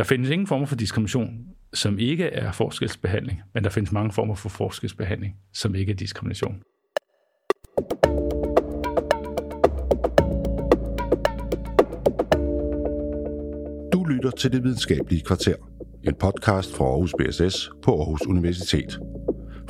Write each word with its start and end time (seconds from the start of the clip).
Der 0.00 0.04
findes 0.04 0.30
ingen 0.30 0.46
former 0.46 0.66
for 0.66 0.76
diskrimination, 0.76 1.30
som 1.74 1.98
ikke 1.98 2.24
er 2.24 2.52
forskelsbehandling, 2.52 3.40
men 3.54 3.64
der 3.64 3.70
findes 3.70 3.92
mange 3.92 4.12
former 4.12 4.34
for 4.34 4.48
forskelsbehandling, 4.48 5.34
som 5.52 5.74
ikke 5.74 5.92
er 5.92 5.96
diskrimination. 5.96 6.62
Du 13.92 14.04
lytter 14.04 14.30
til 14.38 14.52
Det 14.52 14.64
Videnskabelige 14.64 15.22
Kvarter, 15.26 15.54
en 16.04 16.14
podcast 16.14 16.76
fra 16.76 16.84
Aarhus 16.84 17.14
BSS 17.18 17.70
på 17.82 17.98
Aarhus 17.98 18.26
Universitet. 18.26 18.98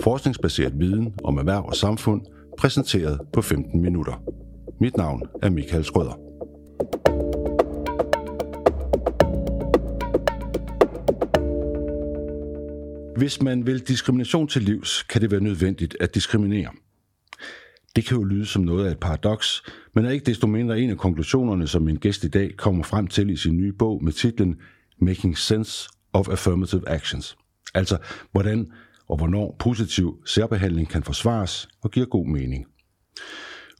Forskningsbaseret 0.01 0.73
viden 0.81 1.15
om 1.25 1.39
erhverv 1.39 1.65
og 1.67 1.75
samfund, 1.75 2.23
præsenteret 2.59 3.21
på 3.33 3.43
15 3.43 3.83
minutter. 3.83 4.23
Mit 4.81 4.97
navn 4.97 5.23
er 5.43 5.51
Michael 5.51 5.85
Skrøder. 5.85 6.31
Hvis 13.21 13.43
man 13.43 13.67
vil 13.67 13.89
diskrimination 13.89 14.49
til 14.49 14.63
livs, 14.63 15.03
kan 15.03 15.21
det 15.21 15.31
være 15.31 15.41
nødvendigt 15.41 15.97
at 16.01 16.15
diskriminere. 16.15 16.71
Det 17.97 18.07
kan 18.07 18.17
jo 18.17 18.25
lyde 18.25 18.47
som 18.47 18.63
noget 18.63 18.87
af 18.87 18.91
et 18.91 18.99
paradoks, 18.99 19.63
men 19.95 20.05
er 20.05 20.11
ikke 20.11 20.27
desto 20.27 20.47
mindre 20.47 20.81
en 20.81 20.91
af 20.91 20.99
konklusionerne, 20.99 21.69
som 21.69 21.83
min 21.83 21.97
gæst 21.97 22.25
i 22.25 22.29
dag 22.29 22.57
kommer 22.57 22.85
frem 22.85 23.07
til 23.07 23.31
i 23.31 23.37
sin 23.37 23.57
nye 23.57 23.73
bog 23.73 24.05
med 24.05 24.13
titlen 24.13 24.57
Making 25.01 25.39
Sense 25.39 25.89
of 26.13 26.29
Affirmative 26.29 26.89
Actions. 26.89 27.37
Altså, 27.75 27.99
hvordan 28.33 28.73
og 29.09 29.17
hvornår 29.17 29.57
positiv 29.59 30.23
særbehandling 30.27 30.89
kan 30.89 31.03
forsvares 31.03 31.69
og 31.83 31.91
giver 31.91 32.07
god 32.07 32.27
mening. 32.27 32.67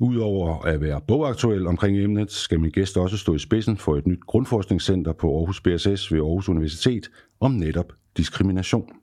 Udover 0.01 0.63
at 0.63 0.81
være 0.81 1.01
bogaktuel 1.09 1.67
omkring 1.67 1.99
emnet, 1.99 2.33
skal 2.33 2.61
min 2.61 2.71
gæst 2.71 2.97
også 2.97 3.17
stå 3.17 3.35
i 3.35 3.39
spidsen 3.39 3.77
for 3.77 3.97
et 3.97 4.07
nyt 4.07 4.21
grundforskningscenter 4.27 5.13
på 5.13 5.37
Aarhus 5.39 5.61
BSS 5.61 6.13
ved 6.13 6.19
Aarhus 6.19 6.49
Universitet 6.49 7.11
om 7.41 7.51
netop 7.51 7.93
diskrimination. 8.17 9.00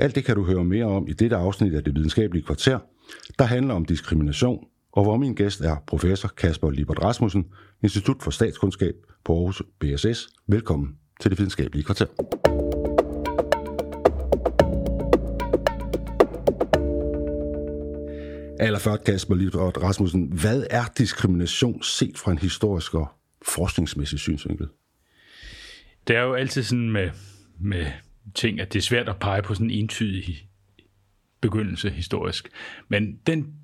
Alt 0.00 0.14
det 0.14 0.24
kan 0.24 0.36
du 0.36 0.44
høre 0.44 0.64
mere 0.64 0.84
om 0.84 1.08
i 1.08 1.12
dette 1.12 1.36
afsnit 1.36 1.74
af 1.74 1.84
Det 1.84 1.94
Videnskabelige 1.94 2.44
Kvarter, 2.46 2.78
der 3.38 3.44
handler 3.44 3.74
om 3.74 3.84
diskrimination, 3.84 4.64
og 4.92 5.02
hvor 5.02 5.16
min 5.16 5.34
gæst 5.34 5.60
er 5.60 5.76
professor 5.86 6.28
Kasper 6.28 6.70
Libert 6.70 7.04
Rasmussen, 7.04 7.46
Institut 7.82 8.22
for 8.22 8.30
Statskundskab 8.30 8.94
på 9.24 9.32
Aarhus 9.32 9.62
BSS. 9.80 10.28
Velkommen 10.46 10.96
til 11.20 11.30
Det 11.30 11.38
Videnskabelige 11.38 11.84
Kvarter. 11.84 12.06
Allerførst, 18.60 19.04
Kasper 19.04 19.34
Libert 19.34 19.82
Rasmussen, 19.82 20.32
hvad 20.32 20.64
er 20.70 20.84
diskrimination 20.98 21.82
set 21.82 22.18
fra 22.18 22.32
en 22.32 22.38
historisk 22.38 22.94
og 22.94 23.08
forskningsmæssig 23.42 24.18
synsvinkel? 24.18 24.68
Det 26.08 26.16
er 26.16 26.22
jo 26.22 26.34
altid 26.34 26.62
sådan 26.62 26.90
med, 26.90 27.10
med 27.60 27.86
ting, 28.34 28.60
at 28.60 28.72
det 28.72 28.78
er 28.78 28.82
svært 28.82 29.08
at 29.08 29.16
pege 29.16 29.42
på 29.42 29.54
sådan 29.54 29.70
en 29.70 29.78
entydig 29.78 30.48
begyndelse 31.40 31.90
historisk. 31.90 32.48
Men 32.88 33.16
den 33.26 33.54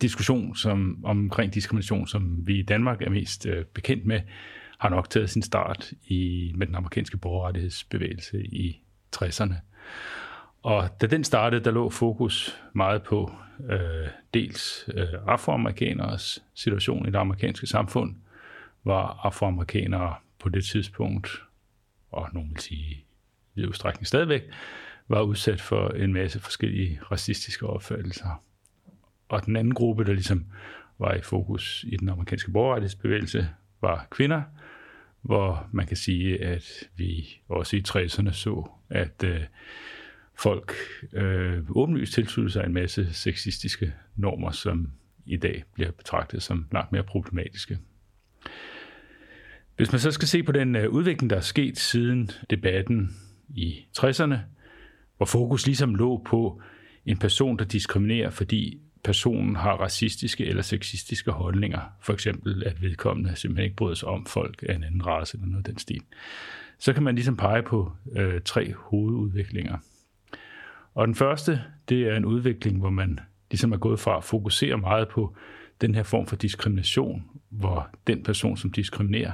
diskussion 0.00 0.56
som, 0.56 1.04
omkring 1.04 1.54
diskrimination, 1.54 2.06
som 2.06 2.46
vi 2.46 2.58
i 2.58 2.62
Danmark 2.62 3.02
er 3.02 3.10
mest 3.10 3.46
øh, 3.46 3.64
bekendt 3.64 4.06
med, 4.06 4.20
har 4.78 4.88
nok 4.88 5.10
taget 5.10 5.30
sin 5.30 5.42
start 5.42 5.92
i, 6.04 6.52
med 6.56 6.66
den 6.66 6.74
amerikanske 6.74 7.16
borgerrettighedsbevægelse 7.16 8.42
i 8.46 8.82
60'erne. 9.16 9.54
Og 10.62 10.88
da 11.00 11.06
den 11.06 11.24
startede, 11.24 11.64
der 11.64 11.70
lå 11.70 11.90
fokus 11.90 12.60
meget 12.72 13.02
på 13.02 13.32
øh, 13.70 14.08
dels 14.34 14.88
øh, 14.94 15.08
afroamerikaneres 15.26 16.44
situation 16.54 17.08
i 17.08 17.10
det 17.10 17.18
amerikanske 17.18 17.66
samfund, 17.66 18.14
var 18.84 19.20
afroamerikanere 19.22 20.14
på 20.38 20.48
det 20.48 20.64
tidspunkt, 20.64 21.42
og 22.10 22.28
nogen 22.32 22.50
vil 22.50 22.60
sige 22.60 23.04
i 23.54 23.66
udstrækning 23.66 24.06
stadigvæk, 24.06 24.42
var 25.08 25.22
udsat 25.22 25.60
for 25.60 25.88
en 25.88 26.12
masse 26.12 26.40
forskellige 26.40 27.00
racistiske 27.10 27.66
opfattelser. 27.66 28.44
Og 29.28 29.46
den 29.46 29.56
anden 29.56 29.74
gruppe, 29.74 30.04
der 30.04 30.12
ligesom 30.12 30.46
var 30.98 31.14
i 31.14 31.20
fokus 31.20 31.84
i 31.88 31.96
den 31.96 32.08
amerikanske 32.08 32.50
borgerrettighedsbevægelse, 32.50 33.48
var 33.80 34.06
kvinder, 34.10 34.42
hvor 35.22 35.68
man 35.72 35.86
kan 35.86 35.96
sige, 35.96 36.44
at 36.44 36.88
vi 36.96 37.40
også 37.48 37.76
i 37.76 37.82
60'erne 37.88 38.32
så, 38.32 38.70
at 38.90 39.24
øh, 39.24 39.40
folk 40.38 40.72
øh, 41.12 41.62
åbenlyst 41.70 42.12
tilsluttede 42.12 42.52
sig 42.52 42.64
en 42.64 42.72
masse 42.72 43.14
sexistiske 43.14 43.94
normer, 44.16 44.50
som 44.50 44.92
i 45.26 45.36
dag 45.36 45.64
bliver 45.74 45.90
betragtet 45.90 46.42
som 46.42 46.66
langt 46.72 46.92
mere 46.92 47.02
problematiske. 47.02 47.78
Hvis 49.76 49.92
man 49.92 49.98
så 49.98 50.10
skal 50.10 50.28
se 50.28 50.42
på 50.42 50.52
den 50.52 50.76
øh, 50.76 50.90
udvikling, 50.90 51.30
der 51.30 51.36
er 51.36 51.40
sket 51.40 51.78
siden 51.78 52.30
debatten 52.50 53.16
i 53.54 53.86
60'erne, 53.98 54.36
hvor 55.16 55.26
fokus 55.26 55.66
ligesom 55.66 55.94
lå 55.94 56.22
på 56.26 56.62
en 57.06 57.16
person, 57.16 57.58
der 57.58 57.64
diskriminerer, 57.64 58.30
fordi 58.30 58.80
personen 59.04 59.56
har 59.56 59.72
racistiske 59.72 60.46
eller 60.46 60.62
sexistiske 60.62 61.30
holdninger. 61.30 61.80
For 62.00 62.12
eksempel, 62.12 62.62
at 62.66 62.82
vedkommende 62.82 63.36
simpelthen 63.36 63.64
ikke 63.64 63.76
bryder 63.76 63.94
sig 63.94 64.08
om 64.08 64.26
folk 64.26 64.64
af 64.68 64.74
en 64.74 64.84
anden 64.84 65.06
race 65.06 65.36
eller 65.36 65.46
noget 65.46 65.66
af 65.66 65.72
den 65.72 65.78
stil. 65.78 66.02
Så 66.78 66.92
kan 66.92 67.02
man 67.02 67.14
ligesom 67.14 67.36
pege 67.36 67.62
på 67.62 67.92
øh, 68.16 68.40
tre 68.44 68.74
hovedudviklinger. 68.76 69.78
Og 70.94 71.06
den 71.06 71.14
første, 71.14 71.60
det 71.88 72.08
er 72.08 72.16
en 72.16 72.24
udvikling, 72.24 72.78
hvor 72.78 72.90
man 72.90 73.20
ligesom 73.50 73.72
er 73.72 73.76
gået 73.76 74.00
fra 74.00 74.16
at 74.16 74.24
fokusere 74.24 74.78
meget 74.78 75.08
på 75.08 75.36
den 75.80 75.94
her 75.94 76.02
form 76.02 76.26
for 76.26 76.36
diskrimination, 76.36 77.24
hvor 77.48 77.90
den 78.06 78.22
person, 78.22 78.56
som 78.56 78.72
diskriminerer, 78.72 79.32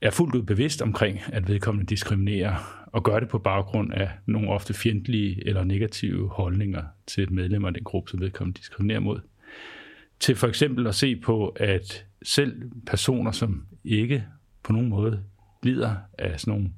er 0.00 0.10
fuldt 0.10 0.34
ud 0.34 0.42
bevidst 0.42 0.82
omkring, 0.82 1.20
at 1.32 1.48
vedkommende 1.48 1.86
diskriminerer, 1.86 2.84
og 2.86 3.04
gør 3.04 3.20
det 3.20 3.28
på 3.28 3.38
baggrund 3.38 3.92
af 3.92 4.10
nogle 4.26 4.50
ofte 4.50 4.74
fjendtlige 4.74 5.48
eller 5.48 5.64
negative 5.64 6.28
holdninger 6.28 6.82
til 7.06 7.22
et 7.22 7.30
medlem 7.30 7.64
af 7.64 7.74
den 7.74 7.84
gruppe, 7.84 8.10
som 8.10 8.20
vedkommende 8.20 8.58
diskriminerer 8.58 9.00
mod. 9.00 9.20
Til 10.20 10.36
for 10.36 10.48
eksempel 10.48 10.86
at 10.86 10.94
se 10.94 11.16
på, 11.16 11.48
at 11.48 12.06
selv 12.22 12.70
personer, 12.86 13.30
som 13.30 13.66
ikke 13.84 14.24
på 14.62 14.72
nogen 14.72 14.88
måde 14.88 15.22
lider 15.62 15.96
af 16.18 16.40
sådan 16.40 16.52
nogle 16.52 16.70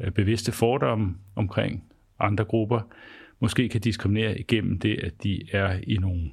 øh, 0.00 0.10
bevidste 0.10 0.52
fordomme 0.52 1.14
omkring 1.34 1.84
andre 2.18 2.44
grupper, 2.44 2.80
måske 3.40 3.68
kan 3.68 3.80
diskriminere 3.80 4.38
igennem 4.38 4.78
det, 4.78 4.98
at 5.02 5.22
de 5.22 5.42
er 5.52 5.80
i 5.86 5.96
nogle 5.96 6.30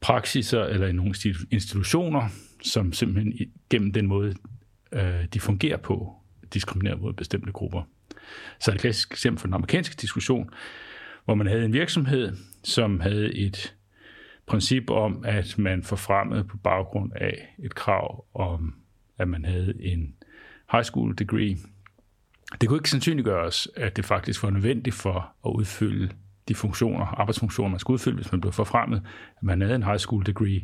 praksiser 0.00 0.64
eller 0.64 0.86
i 0.86 0.92
nogle 0.92 1.14
institutioner, 1.50 2.28
som 2.62 2.92
simpelthen 2.92 3.50
gennem 3.70 3.92
den 3.92 4.06
måde, 4.06 4.34
øh, 4.92 5.24
de 5.34 5.40
fungerer 5.40 5.76
på, 5.76 6.16
diskriminerer 6.54 6.96
mod 6.96 7.12
bestemte 7.12 7.52
grupper. 7.52 7.82
Så 8.60 8.72
et 8.72 8.80
klassisk 8.80 9.12
eksempel 9.12 9.40
fra 9.40 9.46
den 9.46 9.54
amerikanske 9.54 9.96
diskussion, 10.00 10.50
hvor 11.24 11.34
man 11.34 11.46
havde 11.46 11.64
en 11.64 11.72
virksomhed, 11.72 12.36
som 12.64 13.00
havde 13.00 13.34
et 13.34 13.74
princip 14.46 14.90
om, 14.90 15.24
at 15.24 15.58
man 15.58 15.82
forfremmede 15.82 16.44
på 16.44 16.56
baggrund 16.56 17.12
af 17.16 17.54
et 17.58 17.74
krav 17.74 18.24
om, 18.34 18.74
at 19.18 19.28
man 19.28 19.44
havde 19.44 19.74
en 19.80 20.14
high 20.72 20.84
school 20.84 21.18
degree. 21.18 21.56
Det 22.60 22.68
kunne 22.68 22.78
ikke 22.78 22.90
sandsynliggøres, 22.90 23.68
at 23.76 23.96
det 23.96 24.04
faktisk 24.04 24.42
var 24.42 24.50
nødvendigt 24.50 24.96
for 24.96 25.32
at 25.46 25.50
udfylde 25.50 26.10
de 26.48 26.54
funktioner, 26.54 27.06
arbejdsfunktioner, 27.06 27.70
man 27.70 27.78
skulle 27.78 27.94
udfylde, 27.94 28.16
hvis 28.16 28.32
man 28.32 28.40
blev 28.40 28.52
forfremmet, 28.52 29.02
at 29.36 29.42
man 29.42 29.60
havde 29.60 29.74
en 29.74 29.82
high 29.82 29.98
school 29.98 30.26
degree. 30.26 30.62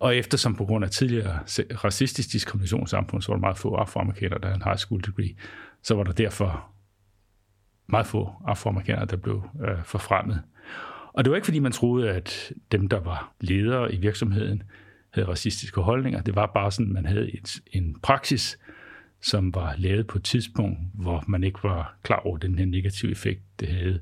Og 0.00 0.16
eftersom 0.16 0.56
på 0.56 0.64
grund 0.64 0.84
af 0.84 0.90
tidligere 0.90 1.38
racistisk 1.84 2.32
diskrimination 2.32 2.84
i 2.84 2.86
samfundet, 2.86 3.24
så 3.24 3.32
var 3.32 3.36
der 3.36 3.40
meget 3.40 3.58
få 3.58 3.74
afroamerikanere, 3.74 4.38
der 4.38 4.46
havde 4.46 4.56
en 4.56 4.64
high 4.64 4.78
school 4.78 5.00
degree, 5.06 5.34
så 5.82 5.94
var 5.94 6.04
der 6.04 6.12
derfor 6.12 6.70
meget 7.86 8.06
få 8.06 8.32
afroamerikanere, 8.46 9.06
der 9.06 9.16
blev 9.16 9.42
øh, 9.64 9.84
forfremmet. 9.84 10.42
Og 11.12 11.24
det 11.24 11.30
var 11.30 11.36
ikke, 11.36 11.44
fordi 11.46 11.58
man 11.58 11.72
troede, 11.72 12.10
at 12.10 12.52
dem, 12.72 12.88
der 12.88 13.00
var 13.00 13.32
ledere 13.40 13.94
i 13.94 13.96
virksomheden, 13.96 14.62
havde 15.10 15.28
racistiske 15.28 15.80
holdninger. 15.80 16.22
Det 16.22 16.36
var 16.36 16.50
bare 16.54 16.72
sådan, 16.72 16.86
at 16.86 16.92
man 16.92 17.06
havde 17.06 17.34
et, 17.34 17.60
en 17.72 17.96
praksis, 18.02 18.58
som 19.22 19.54
var 19.54 19.74
lavet 19.78 20.06
på 20.06 20.18
et 20.18 20.24
tidspunkt, 20.24 20.78
hvor 20.94 21.24
man 21.28 21.44
ikke 21.44 21.58
var 21.62 21.96
klar 22.02 22.16
over 22.16 22.36
den 22.36 22.58
her 22.58 22.66
negative 22.66 23.12
effekt, 23.12 23.40
det 23.60 23.68
havde 23.68 24.00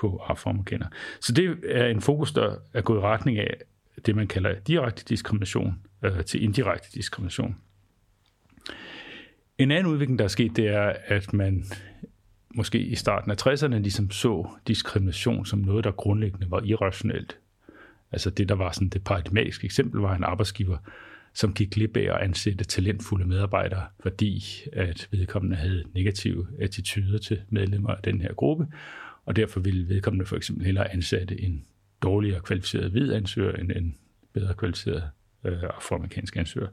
på 0.00 0.16
afroamerikanere. 0.16 0.88
Så 1.20 1.32
det 1.32 1.58
er 1.64 1.86
en 1.86 2.00
fokus, 2.00 2.32
der 2.32 2.56
er 2.74 2.80
gået 2.80 2.98
i 2.98 3.02
retning 3.02 3.38
af 3.38 3.54
det, 4.06 4.16
man 4.16 4.26
kalder 4.26 4.54
direkte 4.54 5.04
diskrimination 5.08 5.74
øh, 6.02 6.24
til 6.24 6.42
indirekte 6.42 6.88
diskrimination. 6.94 7.56
En 9.58 9.70
anden 9.70 9.92
udvikling, 9.92 10.18
der 10.18 10.24
er 10.24 10.28
sket, 10.28 10.56
det 10.56 10.68
er, 10.68 10.92
at 11.06 11.32
man 11.32 11.64
måske 12.54 12.78
i 12.78 12.94
starten 12.94 13.30
af 13.30 13.46
60'erne 13.46 13.78
ligesom 13.78 14.10
så 14.10 14.48
diskrimination 14.68 15.46
som 15.46 15.58
noget, 15.58 15.84
der 15.84 15.90
grundlæggende 15.90 16.50
var 16.50 16.62
irrationelt. 16.64 17.38
Altså 18.12 18.30
det, 18.30 18.48
der 18.48 18.54
var 18.54 18.72
sådan 18.72 18.88
det 18.88 19.04
paradigmatiske 19.04 19.64
eksempel, 19.64 20.00
var 20.00 20.16
en 20.16 20.24
arbejdsgiver, 20.24 20.78
som 21.34 21.54
gik 21.54 21.70
glip 21.70 21.96
af 21.96 22.14
at 22.14 22.20
ansætte 22.20 22.64
talentfulde 22.64 23.28
medarbejdere, 23.28 23.86
fordi 24.00 24.44
at 24.72 25.08
vedkommende 25.10 25.56
havde 25.56 25.84
negative 25.94 26.46
attityder 26.60 27.18
til 27.18 27.40
medlemmer 27.48 27.88
af 27.88 28.02
den 28.04 28.20
her 28.20 28.34
gruppe, 28.34 28.66
og 29.24 29.36
derfor 29.36 29.60
ville 29.60 29.88
vedkommende 29.88 30.26
for 30.26 30.36
eksempel 30.36 30.64
hellere 30.64 30.92
ansætte 30.92 31.40
en 31.40 31.64
dårligere 32.02 32.40
kvalificeret 32.40 32.90
hvid 32.90 33.12
ansøger 33.12 33.52
end 33.52 33.70
en 33.70 33.96
bedre 34.32 34.54
kvalificeret 34.54 35.10
øh, 35.44 35.62
afroamerikansk 35.62 36.36
ansøger. 36.36 36.68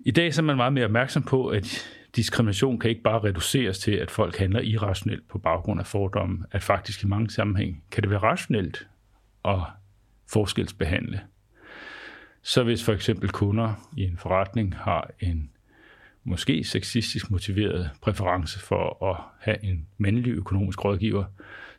I 0.00 0.10
dag 0.10 0.34
så 0.34 0.42
er 0.42 0.44
man 0.44 0.56
meget 0.56 0.72
mere 0.72 0.84
opmærksom 0.84 1.22
på, 1.22 1.48
at 1.48 1.90
diskrimination 2.16 2.78
kan 2.78 2.90
ikke 2.90 3.02
bare 3.02 3.24
reduceres 3.24 3.78
til, 3.78 3.92
at 3.92 4.10
folk 4.10 4.36
handler 4.36 4.60
irrationelt 4.60 5.28
på 5.28 5.38
baggrund 5.38 5.80
af 5.80 5.86
fordomme, 5.86 6.44
at 6.50 6.62
faktisk 6.62 7.04
i 7.04 7.06
mange 7.06 7.30
sammenhæng 7.30 7.84
kan 7.90 8.02
det 8.02 8.10
være 8.10 8.18
rationelt 8.18 8.88
at 9.44 9.60
forskelsbehandle. 10.32 11.20
Så 12.42 12.62
hvis 12.62 12.84
for 12.84 12.92
eksempel 12.92 13.30
kunder 13.30 13.90
i 13.96 14.02
en 14.02 14.16
forretning 14.16 14.76
har 14.76 15.10
en 15.20 15.50
måske 16.24 16.64
sexistisk 16.64 17.30
motiveret 17.30 17.90
præference 18.02 18.60
for 18.60 19.10
at 19.10 19.16
have 19.40 19.64
en 19.64 19.86
mandlig 19.98 20.32
økonomisk 20.32 20.84
rådgiver, 20.84 21.24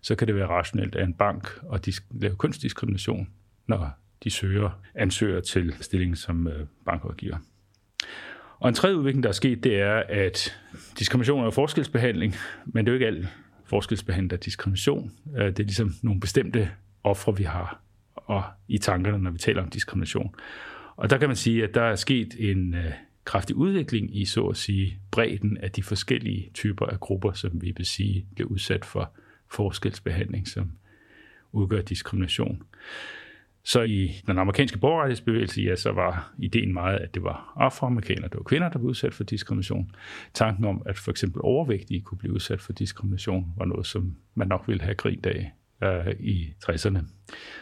så 0.02 0.16
kan 0.16 0.28
det 0.28 0.36
være 0.36 0.48
rationelt 0.48 0.96
af 0.96 1.04
en 1.04 1.14
bank 1.14 1.60
at 1.74 1.90
lave 2.12 2.36
kønsdiskrimination, 2.36 3.30
når 3.68 3.90
de 4.24 4.30
søger 4.30 4.82
ansøger 4.96 5.42
til 5.42 5.74
stillingen 5.82 6.16
som 6.16 6.48
øh, 6.48 6.66
bankrådgiver. 6.86 7.38
Og 8.60 8.70
en 8.70 8.76
tredje 8.76 8.98
udvikling, 8.98 9.24
der 9.24 9.30
er 9.30 9.34
sket, 9.34 9.64
det 9.64 9.80
er, 9.80 10.04
at 10.10 10.60
diskrimination 11.00 11.46
er 11.46 11.50
forskelsbehandling, 11.50 12.36
men 12.66 12.86
det 12.86 12.92
er 12.92 12.94
jo 12.94 12.96
ikke 12.96 13.08
alt 13.08 13.28
forskelsbehandling, 13.66 14.30
der 14.30 14.38
er 14.38 14.42
diskrimination. 14.42 15.12
Øh, 15.38 15.46
det 15.46 15.60
er 15.60 15.64
ligesom 15.64 15.94
nogle 16.02 16.20
bestemte 16.20 16.72
ofre, 17.04 17.38
vi 17.38 17.44
har 17.44 17.82
og 18.16 18.44
i 18.68 18.78
tankerne, 18.78 19.18
når 19.18 19.32
vi 19.32 19.38
taler 19.38 19.64
om 19.64 19.70
diskrimination. 19.70 20.36
Og 20.96 21.10
der 21.10 21.18
kan 21.18 21.30
man 21.30 21.36
sige, 21.36 21.64
at 21.64 21.74
der 21.74 21.82
er 21.82 21.96
sket 21.96 22.36
en 22.40 22.74
øh, 22.74 22.92
kraftig 23.26 23.56
udvikling 23.56 24.18
i, 24.18 24.26
så 24.26 24.46
at 24.46 24.58
sige, 24.58 25.00
bredden 25.12 25.58
af 25.58 25.72
de 25.72 25.84
forskellige 25.84 26.52
typer 26.54 26.86
af 26.86 27.00
grupper, 27.00 27.32
som 27.32 27.62
vi 27.62 27.74
vil 27.78 27.86
sige 27.86 28.26
bliver 28.36 28.50
udsat 28.50 28.86
for 28.86 29.12
forskelsbehandling, 29.52 30.48
som 30.48 30.72
udgør 31.52 31.82
diskrimination. 31.82 32.64
Så 33.64 33.82
i 33.82 34.22
den 34.28 34.38
amerikanske 34.38 34.78
borgerrettighedsbevægelse, 34.78 35.62
ja, 35.62 35.76
så 35.76 35.92
var 35.92 36.34
ideen 36.40 36.74
meget, 36.74 37.00
at 37.00 37.14
det 37.14 37.24
var 37.24 37.54
afroamerikanere, 37.56 38.28
det 38.28 38.36
var 38.36 38.44
kvinder, 38.44 38.70
der 38.70 38.80
blev 38.80 38.90
udsat 38.90 39.14
for 39.14 39.24
diskrimination. 39.24 39.92
Tanken 40.34 40.66
om, 40.66 40.82
at 40.86 40.98
for 40.98 41.12
eksempel 41.12 41.42
overvægtige 41.44 42.02
kunne 42.02 42.18
blive 42.18 42.34
udsat 42.34 42.62
for 42.62 42.74
diskrimination, 42.74 43.54
var 43.58 43.66
noget, 43.66 43.86
som 43.86 44.16
man 44.36 44.48
nok 44.48 44.68
ville 44.68 44.84
have 44.84 44.96
grint 44.96 45.26
af 45.26 45.52
øh, 45.84 46.16
i 46.20 46.54
60'erne. 46.64 47.00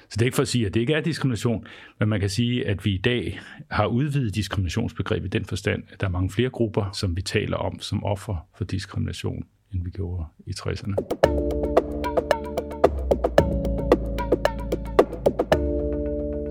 Så 0.09 0.13
det 0.13 0.21
er 0.21 0.25
ikke 0.25 0.35
for 0.35 0.41
at 0.41 0.47
sige, 0.47 0.65
at 0.65 0.73
det 0.73 0.79
ikke 0.79 0.93
er 0.93 1.01
diskrimination, 1.01 1.65
men 1.99 2.09
man 2.09 2.19
kan 2.19 2.29
sige, 2.29 2.67
at 2.67 2.85
vi 2.85 2.93
i 2.93 2.97
dag 2.97 3.39
har 3.71 3.85
udvidet 3.85 4.35
diskriminationsbegrebet 4.35 5.25
i 5.25 5.29
den 5.29 5.45
forstand, 5.45 5.83
at 5.89 6.01
der 6.01 6.07
er 6.07 6.11
mange 6.11 6.29
flere 6.29 6.49
grupper, 6.49 6.91
som 6.93 7.15
vi 7.15 7.21
taler 7.21 7.57
om 7.57 7.79
som 7.79 8.03
offer 8.03 8.47
for 8.57 8.63
diskrimination, 8.63 9.43
end 9.73 9.83
vi 9.83 9.89
gjorde 9.89 10.25
i 10.47 10.51
60'erne. 10.59 10.95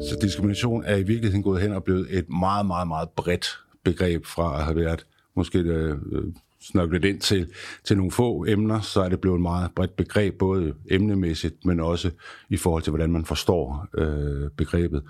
Så 0.08 0.19
diskrimination 0.23 0.85
er 0.85 0.97
i 0.97 1.03
virkeligheden 1.03 1.43
gået 1.43 1.62
hen 1.62 1.73
og 1.73 1.85
blevet 1.85 2.19
et 2.19 2.29
meget, 2.29 2.67
meget, 2.67 2.88
meget 2.88 3.11
bredt 3.11 3.47
begreb 3.85 4.26
fra 4.26 4.58
at 4.58 4.65
have 4.65 4.76
været 4.76 5.06
måske 5.37 5.58
øh, 5.58 5.99
øh 6.12 6.25
snøglet 6.62 7.05
ind 7.05 7.20
til, 7.20 7.53
til 7.85 7.97
nogle 7.97 8.12
få 8.12 8.47
emner, 8.49 8.81
så 8.81 9.00
er 9.00 9.09
det 9.09 9.20
blevet 9.20 9.37
et 9.37 9.43
meget 9.43 9.70
bredt 9.76 9.97
begreb, 9.97 10.38
både 10.38 10.75
emnemæssigt, 10.91 11.64
men 11.64 11.81
også 11.81 12.11
i 12.49 12.56
forhold 12.56 12.82
til, 12.82 12.91
hvordan 12.91 13.12
man 13.12 13.25
forstår 13.25 13.87
øh, 13.99 14.50
begrebet. 14.50 15.03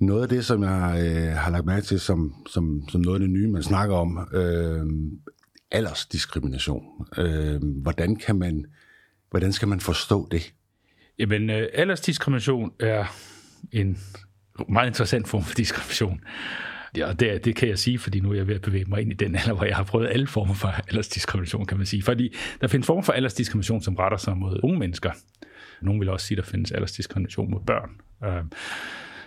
Noget 0.00 0.22
af 0.22 0.28
det, 0.28 0.44
som 0.44 0.62
jeg 0.62 1.00
øh, 1.02 1.36
har 1.36 1.50
lagt 1.50 1.66
mærke 1.66 1.86
til 1.86 2.00
som, 2.00 2.34
som, 2.46 2.88
som 2.88 3.00
noget 3.00 3.16
af 3.16 3.20
det 3.20 3.30
nye, 3.30 3.48
man 3.48 3.62
snakker 3.62 3.96
om, 3.96 4.28
øh, 4.34 4.86
aldersdiskrimination. 5.70 6.84
Øh, 7.18 7.62
hvordan, 7.62 8.16
kan 8.16 8.36
man, 8.36 8.64
hvordan 9.30 9.52
skal 9.52 9.68
man 9.68 9.80
forstå 9.80 10.28
det? 10.30 10.54
Jamen, 11.18 11.50
øh, 11.50 11.68
aldersdiskrimination 11.74 12.72
er 12.80 13.04
en 13.72 13.98
meget 14.68 14.86
interessant 14.86 15.28
form 15.28 15.42
for 15.42 15.54
diskrimination. 15.54 16.20
Ja, 16.96 17.12
det, 17.12 17.44
det 17.44 17.56
kan 17.56 17.68
jeg 17.68 17.78
sige, 17.78 17.98
fordi 17.98 18.20
nu 18.20 18.30
er 18.30 18.34
jeg 18.34 18.46
ved 18.46 18.54
at 18.54 18.62
bevæge 18.62 18.84
mig 18.84 19.00
ind 19.00 19.12
i 19.12 19.14
den 19.14 19.34
alder, 19.34 19.52
hvor 19.52 19.64
jeg 19.64 19.76
har 19.76 19.84
prøvet 19.84 20.08
alle 20.08 20.26
former 20.26 20.54
for 20.54 20.68
aldersdiskrimination, 20.68 21.66
kan 21.66 21.76
man 21.76 21.86
sige. 21.86 22.02
Fordi 22.02 22.34
der 22.60 22.66
findes 22.66 22.86
former 22.86 23.02
for 23.02 23.12
aldersdiskrimination, 23.12 23.82
som 23.82 23.94
retter 23.94 24.18
sig 24.18 24.36
mod 24.36 24.60
unge 24.62 24.78
mennesker. 24.78 25.10
Nogle 25.82 26.00
vil 26.00 26.08
også 26.08 26.26
sige, 26.26 26.38
at 26.38 26.44
der 26.44 26.50
findes 26.50 26.72
aldersdiskrimination 26.72 27.50
mod 27.50 27.60
børn. 27.66 27.90
Øhm, 28.24 28.52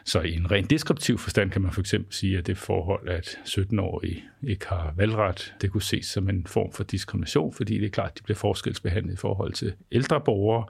så 0.05 0.21
i 0.21 0.35
en 0.35 0.51
rent 0.51 0.69
deskriptiv 0.69 1.17
forstand 1.17 1.51
kan 1.51 1.61
man 1.61 1.71
for 1.71 1.81
eksempel 1.81 2.13
sige, 2.13 2.37
at 2.37 2.47
det 2.47 2.57
forhold, 2.57 3.09
at 3.09 3.27
17-årige 3.27 4.23
ikke 4.43 4.67
har 4.67 4.93
valgret, 4.97 5.53
det 5.61 5.71
kunne 5.71 5.81
ses 5.81 6.05
som 6.05 6.29
en 6.29 6.47
form 6.47 6.71
for 6.73 6.83
diskrimination, 6.83 7.53
fordi 7.53 7.77
det 7.77 7.85
er 7.85 7.89
klart, 7.89 8.11
at 8.11 8.17
de 8.17 8.23
bliver 8.23 8.37
forskelsbehandlet 8.37 9.13
i 9.13 9.17
forhold 9.17 9.53
til 9.53 9.73
ældre 9.91 10.21
borgere, 10.21 10.65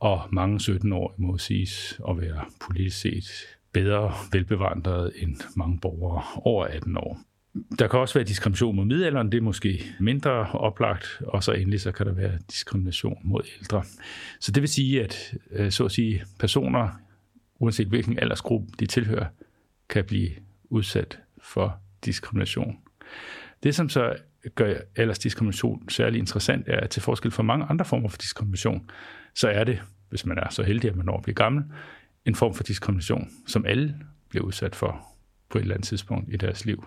og 0.00 0.22
mange 0.32 0.56
17-årige 0.56 1.22
må 1.22 1.38
siges 1.38 2.00
at 2.08 2.20
være 2.20 2.44
politisk 2.60 3.00
set 3.00 3.46
bedre 3.72 4.12
velbevandret 4.32 5.12
end 5.16 5.36
mange 5.56 5.78
borgere 5.78 6.22
over 6.36 6.64
18 6.64 6.96
år. 6.96 7.20
Der 7.78 7.88
kan 7.88 7.98
også 7.98 8.14
være 8.14 8.28
diskrimination 8.28 8.76
mod 8.76 8.84
middelalderen, 8.84 9.32
det 9.32 9.38
er 9.38 9.42
måske 9.42 9.84
mindre 10.00 10.30
oplagt, 10.52 11.22
og 11.26 11.44
så 11.44 11.52
endelig 11.52 11.80
så 11.80 11.92
kan 11.92 12.06
der 12.06 12.12
være 12.12 12.38
diskrimination 12.50 13.18
mod 13.24 13.42
ældre. 13.60 13.84
Så 14.40 14.52
det 14.52 14.60
vil 14.62 14.68
sige, 14.68 15.04
at 15.04 15.34
øh, 15.50 15.70
så 15.70 15.84
at 15.84 15.92
sige, 15.92 16.24
personer, 16.38 16.88
uanset 17.58 17.86
hvilken 17.86 18.18
aldersgruppe 18.18 18.68
de 18.80 18.86
tilhører, 18.86 19.26
kan 19.88 20.04
blive 20.04 20.30
udsat 20.64 21.18
for 21.42 21.80
diskrimination. 22.04 22.78
Det, 23.62 23.74
som 23.74 23.88
så 23.88 24.16
gør 24.54 24.74
aldersdiskrimination 24.96 25.88
særlig 25.88 26.18
interessant, 26.18 26.68
er, 26.68 26.80
at 26.80 26.90
til 26.90 27.02
forskel 27.02 27.30
fra 27.30 27.42
mange 27.42 27.66
andre 27.68 27.84
former 27.84 28.08
for 28.08 28.18
diskrimination, 28.18 28.90
så 29.34 29.48
er 29.48 29.64
det, 29.64 29.82
hvis 30.08 30.26
man 30.26 30.38
er 30.38 30.48
så 30.50 30.62
heldig, 30.62 30.90
at 30.90 30.96
man 30.96 31.06
når 31.06 31.16
at 31.16 31.22
blive 31.22 31.34
gammel, 31.34 31.64
en 32.26 32.34
form 32.34 32.54
for 32.54 32.62
diskrimination, 32.62 33.28
som 33.46 33.66
alle 33.66 33.96
bliver 34.28 34.44
udsat 34.44 34.74
for 34.74 35.06
på 35.50 35.58
et 35.58 35.62
eller 35.62 35.74
andet 35.74 35.88
tidspunkt 35.88 36.34
i 36.34 36.36
deres 36.36 36.64
liv. 36.64 36.84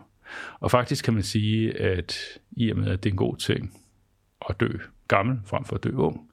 Og 0.60 0.72
faktisk 0.72 1.06
kan 1.06 1.14
man 1.14 1.24
sige, 1.24 1.80
at 1.80 2.18
i 2.52 2.72
og 2.72 2.78
med, 2.78 2.92
at 2.92 3.04
det 3.04 3.10
er 3.10 3.14
en 3.14 3.18
god 3.18 3.38
ting 3.38 3.74
at 4.50 4.60
dø 4.60 4.70
gammel 5.08 5.40
frem 5.46 5.66
for 5.66 5.76
at 5.76 5.84
dø 5.84 5.92
ung, 5.92 6.30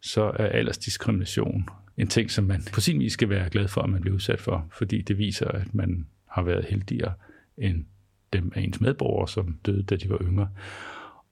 så 0.00 0.22
er 0.22 0.46
aldersdiskrimination 0.46 1.68
en 1.96 2.08
ting, 2.08 2.30
som 2.30 2.44
man 2.44 2.62
på 2.72 2.80
sin 2.80 3.00
vis 3.00 3.12
skal 3.12 3.28
være 3.28 3.50
glad 3.50 3.68
for, 3.68 3.82
at 3.82 3.90
man 3.90 4.00
bliver 4.00 4.14
udsat 4.14 4.40
for, 4.40 4.68
fordi 4.72 5.02
det 5.02 5.18
viser, 5.18 5.48
at 5.48 5.74
man 5.74 6.06
har 6.28 6.42
været 6.42 6.64
heldigere 6.64 7.12
end 7.58 7.84
dem 8.32 8.52
af 8.54 8.60
ens 8.60 8.80
medborgere, 8.80 9.28
som 9.28 9.58
døde, 9.66 9.82
da 9.82 9.96
de 9.96 10.10
var 10.10 10.18
yngre. 10.22 10.48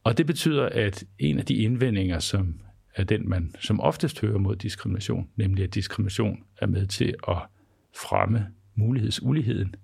Og 0.05 0.19
det 0.19 0.27
betyder, 0.27 0.69
at 0.69 1.05
en 1.19 1.39
af 1.39 1.45
de 1.45 1.55
indvendinger, 1.55 2.19
som 2.19 2.61
er 2.99 3.05
den, 3.05 3.29
man 3.29 3.55
som 3.61 3.81
oftest 3.81 4.21
hører 4.21 4.39
mod 4.39 4.57
diskrimination, 4.57 5.29
nemlig 5.37 5.65
at 5.65 5.75
diskrimination 5.75 6.45
er 6.59 6.67
med 6.67 6.87
til 6.87 7.15
at 7.29 7.37
fremme 7.95 8.47
mulighedsuligheden. 8.75 9.75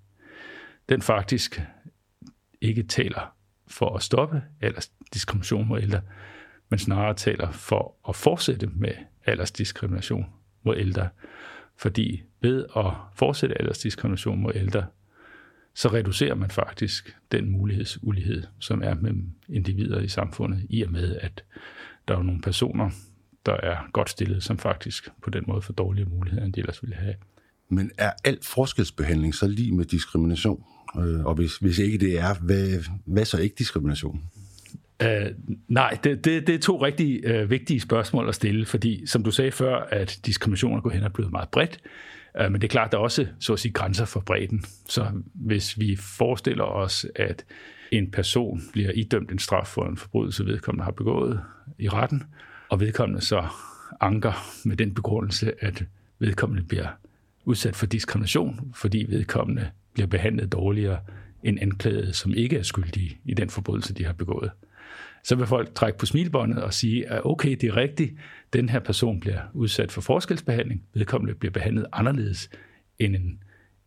Den 0.88 1.02
faktisk 1.02 1.62
ikke 2.60 2.82
taler 2.82 3.34
for 3.66 3.96
at 3.96 4.02
stoppe 4.02 4.42
aldersdiskrimination 4.60 5.68
mod 5.68 5.82
ældre, 5.82 6.00
men 6.70 6.78
snarere 6.78 7.14
taler 7.14 7.50
for 7.50 7.96
at 8.08 8.16
fortsætte 8.16 8.66
med 8.66 8.92
aldersdiskrimination 9.26 10.26
mod 10.62 10.76
ældre. 10.76 11.08
Fordi 11.76 12.22
ved 12.40 12.66
at 12.76 12.92
fortsætte 13.14 13.58
aldersdiskrimination 13.58 14.40
mod 14.40 14.52
ældre, 14.54 14.86
så 15.74 15.88
reducerer 15.88 16.34
man 16.34 16.50
faktisk 16.50 17.16
den 17.32 17.50
mulighedsulighed, 17.50 18.42
som 18.58 18.82
er 18.82 18.94
mellem 18.94 19.30
individer 19.48 20.00
i 20.00 20.08
samfundet, 20.08 20.66
i 20.70 20.82
og 20.82 20.92
med 20.92 21.16
at 21.16 21.44
der 22.08 22.16
er 22.18 22.22
nogle 22.22 22.40
personer, 22.40 22.90
der 23.46 23.52
er 23.52 23.76
godt 23.92 24.10
stillet, 24.10 24.42
som 24.42 24.58
faktisk 24.58 25.08
på 25.22 25.30
den 25.30 25.44
måde 25.46 25.62
får 25.62 25.74
dårlige 25.74 26.04
muligheder, 26.04 26.44
end 26.44 26.52
de 26.52 26.60
ellers 26.60 26.82
ville 26.82 26.96
have. 26.96 27.14
Men 27.68 27.90
er 27.98 28.12
alt 28.24 28.44
forskelsbehandling 28.44 29.34
så 29.34 29.48
lige 29.48 29.72
med 29.72 29.84
diskrimination? 29.84 30.64
Øh, 30.98 31.24
og 31.24 31.34
hvis, 31.34 31.56
hvis 31.56 31.78
ikke 31.78 31.98
det 31.98 32.18
er, 32.18 32.34
hvad, 32.34 32.84
hvad 33.06 33.24
så 33.24 33.38
ikke 33.38 33.54
diskrimination? 33.58 34.22
Uh, 35.04 35.08
nej, 35.68 35.98
det, 36.04 36.24
det, 36.24 36.46
det 36.46 36.54
er 36.54 36.58
to 36.58 36.84
rigtig 36.84 37.42
uh, 37.42 37.50
vigtige 37.50 37.80
spørgsmål 37.80 38.28
at 38.28 38.34
stille, 38.34 38.66
fordi 38.66 39.06
som 39.06 39.22
du 39.22 39.30
sagde 39.30 39.52
før, 39.52 39.76
at 39.76 40.20
diskrimination 40.26 40.76
er 40.76 40.80
gået 40.80 40.94
hen 40.94 41.04
og 41.04 41.12
blevet 41.12 41.32
meget 41.32 41.48
bredt, 41.48 41.80
uh, 42.40 42.52
men 42.52 42.60
det 42.60 42.64
er 42.64 42.70
klart, 42.70 42.92
der 42.92 42.98
er 42.98 43.02
også 43.02 43.26
så 43.40 43.52
at 43.52 43.58
sige, 43.58 43.72
grænser 43.72 44.04
for 44.04 44.20
bredden. 44.20 44.64
Så 44.88 45.06
hvis 45.34 45.78
vi 45.78 45.96
forestiller 45.96 46.64
os, 46.64 47.06
at 47.14 47.44
en 47.92 48.10
person 48.10 48.62
bliver 48.72 48.90
idømt 48.90 49.30
en 49.30 49.38
straf 49.38 49.66
for 49.66 49.84
en 49.84 49.96
forbrydelse, 49.96 50.46
vedkommende 50.46 50.84
har 50.84 50.92
begået 50.92 51.40
i 51.78 51.88
retten, 51.88 52.22
og 52.68 52.80
vedkommende 52.80 53.20
så 53.20 53.46
anker 54.00 54.66
med 54.68 54.76
den 54.76 54.94
begrundelse, 54.94 55.64
at 55.64 55.84
vedkommende 56.18 56.62
bliver 56.62 56.88
udsat 57.44 57.76
for 57.76 57.86
diskrimination, 57.86 58.72
fordi 58.74 59.06
vedkommende 59.08 59.70
bliver 59.94 60.06
behandlet 60.06 60.52
dårligere 60.52 60.98
end 61.42 61.58
anklaget, 61.62 62.16
som 62.16 62.34
ikke 62.34 62.58
er 62.58 62.62
skyldige 62.62 63.18
i 63.24 63.34
den 63.34 63.50
forbrydelse, 63.50 63.94
de 63.94 64.04
har 64.04 64.12
begået. 64.12 64.50
Så 65.24 65.36
vil 65.36 65.46
folk 65.46 65.74
trække 65.74 65.98
på 65.98 66.06
smilbåndet 66.06 66.62
og 66.62 66.74
sige, 66.74 67.10
at 67.10 67.20
okay, 67.24 67.50
det 67.50 67.64
er 67.64 67.76
rigtigt, 67.76 68.14
den 68.52 68.68
her 68.68 68.78
person 68.78 69.20
bliver 69.20 69.40
udsat 69.52 69.92
for 69.92 70.00
forskelsbehandling, 70.00 70.82
vedkommende 70.94 71.34
bliver 71.34 71.52
behandlet 71.52 71.86
anderledes 71.92 72.50
end 72.98 73.16
en 73.16 73.38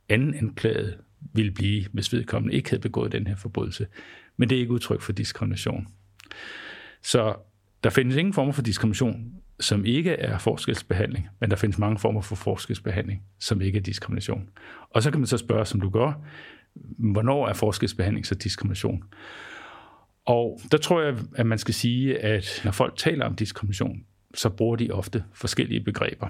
anden 0.09 0.33
anklaget 0.33 0.97
ville 1.33 1.51
blive, 1.51 1.85
hvis 1.93 2.13
vedkommende 2.13 2.55
ikke 2.55 2.69
havde 2.69 2.81
begået 2.81 3.11
den 3.11 3.27
her 3.27 3.35
forbrydelse. 3.35 3.87
Men 4.37 4.49
det 4.49 4.55
er 4.55 4.59
ikke 4.59 4.73
udtryk 4.73 5.01
for 5.01 5.11
diskrimination. 5.11 5.87
Så 7.01 7.35
der 7.83 7.89
findes 7.89 8.15
ingen 8.15 8.33
former 8.33 8.51
for 8.51 8.61
diskrimination, 8.61 9.31
som 9.59 9.85
ikke 9.85 10.11
er 10.11 10.37
forskelsbehandling, 10.37 11.27
men 11.39 11.49
der 11.49 11.55
findes 11.55 11.79
mange 11.79 11.99
former 11.99 12.21
for 12.21 12.35
forskelsbehandling, 12.35 13.23
som 13.39 13.61
ikke 13.61 13.77
er 13.77 13.83
diskrimination. 13.83 14.49
Og 14.89 15.03
så 15.03 15.11
kan 15.11 15.19
man 15.19 15.27
så 15.27 15.37
spørge, 15.37 15.65
som 15.65 15.81
du 15.81 15.89
gør, 15.89 16.13
hvornår 16.97 17.47
er 17.47 17.53
forskelsbehandling 17.53 18.25
så 18.25 18.35
diskrimination? 18.35 19.03
Og 20.25 20.61
der 20.71 20.77
tror 20.77 21.01
jeg, 21.01 21.17
at 21.35 21.45
man 21.45 21.57
skal 21.57 21.73
sige, 21.73 22.19
at 22.19 22.61
når 22.63 22.71
folk 22.71 22.97
taler 22.97 23.25
om 23.25 23.35
diskrimination, 23.35 24.03
så 24.33 24.49
bruger 24.49 24.75
de 24.75 24.91
ofte 24.91 25.23
forskellige 25.33 25.81
begreber. 25.81 26.27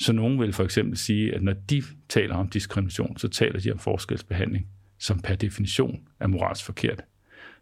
Så 0.00 0.12
nogen 0.12 0.40
vil 0.40 0.52
for 0.52 0.64
eksempel 0.64 0.98
sige, 0.98 1.34
at 1.34 1.42
når 1.42 1.52
de 1.52 1.82
taler 2.08 2.34
om 2.34 2.48
diskrimination, 2.48 3.16
så 3.16 3.28
taler 3.28 3.60
de 3.60 3.72
om 3.72 3.78
forskelsbehandling, 3.78 4.66
som 4.98 5.20
per 5.20 5.34
definition 5.34 6.00
er 6.20 6.26
moralsk 6.26 6.64
forkert. 6.64 7.04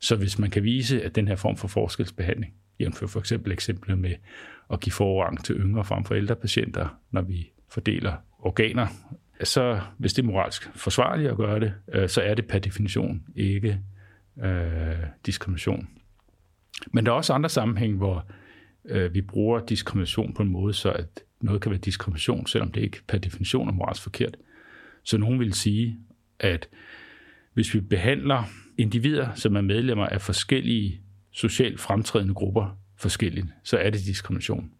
Så 0.00 0.16
hvis 0.16 0.38
man 0.38 0.50
kan 0.50 0.62
vise, 0.62 1.02
at 1.02 1.14
den 1.14 1.28
her 1.28 1.36
form 1.36 1.56
for 1.56 1.68
forskelsbehandling, 1.68 2.52
jævnfør 2.80 3.06
for 3.06 3.20
eksempel 3.20 3.52
eksemplet 3.52 3.98
med 3.98 4.14
at 4.72 4.80
give 4.80 4.92
forrang 4.92 5.44
til 5.44 5.56
yngre 5.56 5.84
frem 5.84 6.04
for 6.04 6.14
ældre 6.14 6.36
patienter, 6.36 7.00
når 7.10 7.22
vi 7.22 7.50
fordeler 7.68 8.12
organer, 8.38 8.86
så 9.44 9.80
hvis 9.98 10.12
det 10.12 10.22
er 10.22 10.26
moralsk 10.26 10.70
forsvarligt 10.74 11.30
at 11.30 11.36
gøre 11.36 11.60
det, 11.60 11.74
øh, 11.92 12.08
så 12.08 12.20
er 12.20 12.34
det 12.34 12.46
per 12.46 12.58
definition 12.58 13.22
ikke 13.36 13.80
øh, 14.44 14.96
diskrimination. 15.26 15.88
Men 16.92 17.06
der 17.06 17.12
er 17.12 17.16
også 17.16 17.32
andre 17.32 17.48
sammenhæng, 17.48 17.96
hvor 17.96 18.26
øh, 18.84 19.14
vi 19.14 19.20
bruger 19.20 19.60
diskrimination 19.60 20.34
på 20.34 20.42
en 20.42 20.48
måde, 20.48 20.74
så 20.74 20.90
at 20.90 21.22
noget 21.40 21.60
kan 21.60 21.70
være 21.70 21.80
diskrimination, 21.80 22.46
selvom 22.46 22.72
det 22.72 22.80
ikke 22.80 23.02
per 23.08 23.18
definition 23.18 23.68
er 23.68 23.72
moralsk 23.72 24.02
forkert. 24.02 24.36
Så 25.04 25.18
nogen 25.18 25.40
vil 25.40 25.54
sige, 25.54 25.98
at 26.40 26.68
hvis 27.54 27.74
vi 27.74 27.80
behandler 27.80 28.44
individer, 28.78 29.34
som 29.34 29.56
er 29.56 29.60
medlemmer 29.60 30.06
af 30.06 30.20
forskellige 30.20 31.00
socialt 31.30 31.80
fremtrædende 31.80 32.34
grupper 32.34 32.78
forskelligt, 32.96 33.46
så 33.64 33.76
er 33.76 33.90
det 33.90 34.00
diskrimination. 34.00 34.70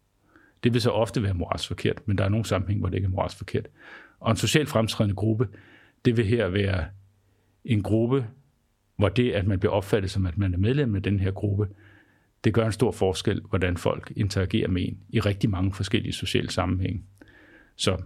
Det 0.64 0.74
vil 0.74 0.80
så 0.80 0.90
ofte 0.90 1.22
være 1.22 1.34
moralsk 1.34 1.68
forkert, 1.68 2.08
men 2.08 2.18
der 2.18 2.24
er 2.24 2.28
nogle 2.28 2.46
sammenhæng, 2.46 2.80
hvor 2.80 2.88
det 2.88 2.96
ikke 2.96 3.06
er 3.06 3.10
moralsk 3.10 3.36
forkert. 3.36 3.68
Og 4.20 4.30
en 4.30 4.36
socialt 4.36 4.68
fremtrædende 4.68 5.14
gruppe, 5.14 5.48
det 6.04 6.16
vil 6.16 6.26
her 6.26 6.48
være 6.48 6.84
en 7.64 7.82
gruppe, 7.82 8.26
hvor 8.96 9.08
det, 9.08 9.32
at 9.32 9.46
man 9.46 9.58
bliver 9.58 9.72
opfattet 9.72 10.10
som, 10.10 10.26
at 10.26 10.38
man 10.38 10.54
er 10.54 10.58
medlem 10.58 10.94
af 10.94 11.02
den 11.02 11.20
her 11.20 11.30
gruppe, 11.30 11.68
det 12.45 12.54
gør 12.54 12.66
en 12.66 12.73
stor 12.73 12.92
forskel, 12.92 13.42
hvordan 13.49 13.76
folk 13.76 14.12
interagerer 14.16 14.68
med 14.68 14.83
en 14.83 14.99
i 15.09 15.21
rigtig 15.21 15.50
mange 15.50 15.73
forskellige 15.73 16.12
sociale 16.12 16.50
sammenhænge. 16.50 17.02
Så 17.76 17.97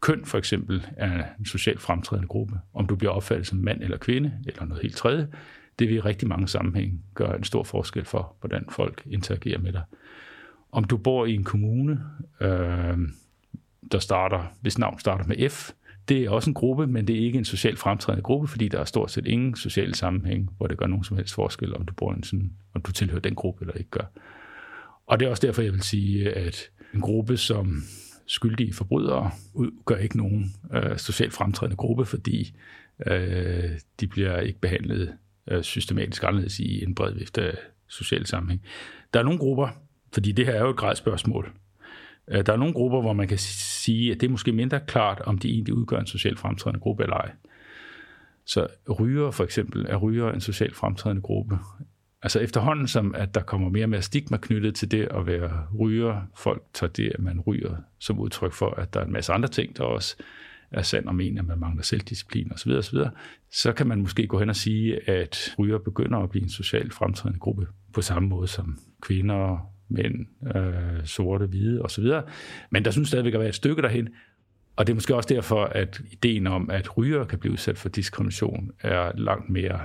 køn 0.00 0.24
for 0.24 0.38
eksempel 0.38 0.86
er 0.96 1.24
en 1.38 1.44
socialt 1.44 1.80
fremtrædende 1.80 2.28
gruppe. 2.28 2.54
Om 2.74 2.86
du 2.86 2.96
bliver 2.96 3.12
opfattet 3.12 3.46
som 3.46 3.58
mand 3.58 3.82
eller 3.82 3.96
kvinde, 3.96 4.32
eller 4.46 4.64
noget 4.64 4.82
helt 4.82 4.96
tredje, 4.96 5.28
det 5.78 5.88
vil 5.88 5.96
i 5.96 6.00
rigtig 6.00 6.28
mange 6.28 6.48
sammenhænge 6.48 7.00
gøre 7.14 7.36
en 7.36 7.44
stor 7.44 7.62
forskel 7.62 8.04
for, 8.04 8.36
hvordan 8.40 8.64
folk 8.70 9.02
interagerer 9.06 9.58
med 9.58 9.72
dig. 9.72 9.82
Om 10.72 10.84
du 10.84 10.96
bor 10.96 11.26
i 11.26 11.34
en 11.34 11.44
kommune, 11.44 12.00
øh, 12.40 12.98
der 13.92 13.98
starter, 13.98 14.44
hvis 14.60 14.78
navn 14.78 14.98
starter 14.98 15.24
med 15.24 15.50
F, 15.50 15.70
det 16.10 16.24
er 16.24 16.30
også 16.30 16.50
en 16.50 16.54
gruppe, 16.54 16.86
men 16.86 17.06
det 17.06 17.16
er 17.16 17.20
ikke 17.20 17.38
en 17.38 17.44
socialt 17.44 17.78
fremtrædende 17.78 18.22
gruppe, 18.22 18.48
fordi 18.48 18.68
der 18.68 18.80
er 18.80 18.84
stort 18.84 19.10
set 19.10 19.26
ingen 19.26 19.56
sociale 19.56 19.94
sammenhæng, 19.94 20.50
hvor 20.56 20.66
det 20.66 20.78
gør 20.78 20.86
nogen 20.86 21.04
som 21.04 21.16
helst 21.16 21.34
forskel, 21.34 21.76
om 21.76 21.86
du 21.86 21.94
bor 21.94 22.12
en 22.12 22.22
sådan, 22.22 22.52
om 22.74 22.82
du 22.82 22.92
tilhører 22.92 23.20
den 23.20 23.34
gruppe 23.34 23.64
eller 23.64 23.74
ikke 23.74 23.90
gør. 23.90 24.04
Og 25.06 25.20
det 25.20 25.26
er 25.26 25.30
også 25.30 25.46
derfor, 25.46 25.62
jeg 25.62 25.72
vil 25.72 25.82
sige, 25.82 26.32
at 26.32 26.70
en 26.94 27.00
gruppe 27.00 27.36
som 27.36 27.82
skyldige 28.26 28.72
forbrydere 28.72 29.30
gør 29.84 29.96
ikke 29.96 30.16
nogen 30.16 30.54
øh, 30.74 30.98
socialt 30.98 31.32
fremtrædende 31.32 31.76
gruppe, 31.76 32.04
fordi 32.04 32.54
øh, 33.06 33.70
de 34.00 34.06
bliver 34.06 34.40
ikke 34.40 34.60
behandlet 34.60 35.14
øh, 35.50 35.62
systematisk 35.62 36.22
anderledes 36.24 36.58
i 36.58 36.84
en 36.84 36.94
bred 36.94 37.14
vifte 37.14 37.42
af 37.42 37.56
social 37.88 38.26
sammenhæng. 38.26 38.62
Der 39.14 39.20
er 39.20 39.24
nogle 39.24 39.38
grupper, 39.38 39.68
fordi 40.12 40.32
det 40.32 40.46
her 40.46 40.52
er 40.52 40.60
jo 40.60 40.70
et 40.70 40.76
gradspørgsmål, 40.76 41.52
øh, 42.28 42.46
der 42.46 42.52
er 42.52 42.56
nogle 42.56 42.74
grupper, 42.74 43.00
hvor 43.00 43.12
man 43.12 43.28
kan 43.28 43.38
sige, 43.80 44.12
at 44.12 44.20
det 44.20 44.26
er 44.26 44.30
måske 44.30 44.52
mindre 44.52 44.80
klart, 44.86 45.20
om 45.20 45.38
de 45.38 45.50
egentlig 45.50 45.74
udgør 45.74 45.98
en 45.98 46.06
socialt 46.06 46.38
fremtrædende 46.38 46.80
gruppe 46.80 47.02
eller 47.02 47.16
ej. 47.16 47.30
Så 48.44 48.66
ryger 49.00 49.30
for 49.30 49.44
eksempel, 49.44 49.86
er 49.88 49.96
ryger 49.96 50.32
en 50.32 50.40
socialt 50.40 50.76
fremtrædende 50.76 51.22
gruppe? 51.22 51.58
Altså 52.22 52.38
efterhånden 52.40 52.88
som, 52.88 53.14
at 53.14 53.34
der 53.34 53.40
kommer 53.40 53.68
mere 53.68 53.84
og 53.84 53.88
mere 53.88 54.02
stigma 54.02 54.36
knyttet 54.36 54.74
til 54.74 54.90
det 54.90 55.08
at 55.10 55.26
være 55.26 55.66
ryger, 55.78 56.22
folk 56.36 56.62
tager 56.74 56.92
det, 56.92 57.12
at 57.14 57.20
man 57.20 57.40
ryger 57.40 57.76
som 57.98 58.18
udtryk 58.18 58.52
for, 58.52 58.70
at 58.70 58.94
der 58.94 59.00
er 59.00 59.04
en 59.04 59.12
masse 59.12 59.32
andre 59.32 59.48
ting, 59.48 59.76
der 59.76 59.84
også 59.84 60.16
er 60.70 60.82
sand 60.82 61.08
om 61.08 61.20
en, 61.20 61.38
at 61.38 61.46
man 61.46 61.58
mangler 61.58 61.82
selvdisciplin 61.82 62.52
osv., 62.52 62.70
osv., 62.70 62.98
så 63.52 63.72
kan 63.72 63.86
man 63.86 64.00
måske 64.00 64.26
gå 64.26 64.38
hen 64.38 64.48
og 64.48 64.56
sige, 64.56 65.10
at 65.10 65.54
ryger 65.58 65.78
begynder 65.78 66.18
at 66.18 66.30
blive 66.30 66.42
en 66.42 66.50
socialt 66.50 66.94
fremtrædende 66.94 67.40
gruppe 67.40 67.66
på 67.92 68.02
samme 68.02 68.28
måde 68.28 68.48
som 68.48 68.78
kvinder, 69.02 69.69
mænd, 69.90 70.26
øh, 70.56 71.04
sorte, 71.04 71.46
hvide 71.46 71.82
osv. 71.82 72.04
Men 72.70 72.84
der 72.84 72.90
synes 72.90 73.08
stadigvæk 73.08 73.34
at 73.34 73.40
være 73.40 73.48
et 73.48 73.54
stykke 73.54 73.82
derhen, 73.82 74.08
og 74.76 74.86
det 74.86 74.92
er 74.92 74.94
måske 74.94 75.16
også 75.16 75.28
derfor, 75.34 75.64
at 75.64 76.00
ideen 76.10 76.46
om, 76.46 76.70
at 76.70 76.96
ryger 76.96 77.24
kan 77.24 77.38
blive 77.38 77.52
udsat 77.52 77.78
for 77.78 77.88
diskrimination, 77.88 78.70
er 78.80 79.12
langt 79.16 79.50
mere 79.50 79.80